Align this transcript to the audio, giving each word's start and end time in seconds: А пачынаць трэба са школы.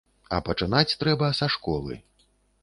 А 0.37 0.37
пачынаць 0.47 0.97
трэба 1.03 1.29
са 1.41 1.51
школы. 1.57 1.99